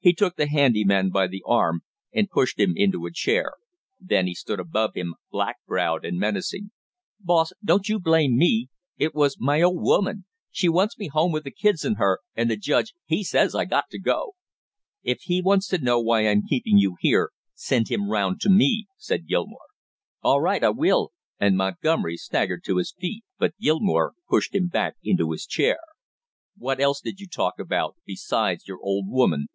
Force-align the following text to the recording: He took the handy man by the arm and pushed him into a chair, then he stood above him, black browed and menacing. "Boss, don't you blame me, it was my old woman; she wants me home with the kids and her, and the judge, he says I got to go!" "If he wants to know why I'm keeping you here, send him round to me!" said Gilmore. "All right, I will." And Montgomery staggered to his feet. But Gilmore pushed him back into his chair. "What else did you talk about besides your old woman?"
He 0.00 0.14
took 0.14 0.36
the 0.36 0.48
handy 0.48 0.84
man 0.86 1.10
by 1.10 1.26
the 1.26 1.42
arm 1.46 1.82
and 2.14 2.30
pushed 2.30 2.58
him 2.58 2.72
into 2.74 3.04
a 3.04 3.12
chair, 3.12 3.52
then 4.00 4.26
he 4.26 4.32
stood 4.34 4.58
above 4.58 4.92
him, 4.94 5.16
black 5.30 5.56
browed 5.66 6.02
and 6.06 6.18
menacing. 6.18 6.70
"Boss, 7.20 7.52
don't 7.62 7.86
you 7.90 8.00
blame 8.00 8.34
me, 8.38 8.68
it 8.96 9.14
was 9.14 9.36
my 9.38 9.60
old 9.60 9.82
woman; 9.82 10.24
she 10.50 10.70
wants 10.70 10.96
me 10.96 11.08
home 11.08 11.30
with 11.30 11.44
the 11.44 11.50
kids 11.50 11.84
and 11.84 11.98
her, 11.98 12.20
and 12.34 12.50
the 12.50 12.56
judge, 12.56 12.94
he 13.04 13.22
says 13.22 13.54
I 13.54 13.66
got 13.66 13.90
to 13.90 13.98
go!" 14.00 14.32
"If 15.02 15.20
he 15.24 15.42
wants 15.42 15.66
to 15.68 15.78
know 15.78 16.00
why 16.00 16.26
I'm 16.26 16.48
keeping 16.48 16.78
you 16.78 16.96
here, 17.00 17.30
send 17.52 17.88
him 17.90 18.08
round 18.08 18.40
to 18.42 18.48
me!" 18.48 18.86
said 18.96 19.26
Gilmore. 19.28 19.58
"All 20.22 20.40
right, 20.40 20.64
I 20.64 20.70
will." 20.70 21.12
And 21.38 21.58
Montgomery 21.58 22.16
staggered 22.16 22.64
to 22.64 22.78
his 22.78 22.94
feet. 22.98 23.24
But 23.38 23.58
Gilmore 23.60 24.14
pushed 24.30 24.54
him 24.54 24.68
back 24.68 24.94
into 25.04 25.32
his 25.32 25.44
chair. 25.44 25.80
"What 26.56 26.80
else 26.80 27.02
did 27.02 27.20
you 27.20 27.26
talk 27.28 27.58
about 27.58 27.96
besides 28.06 28.66
your 28.66 28.78
old 28.80 29.06
woman?" 29.06 29.48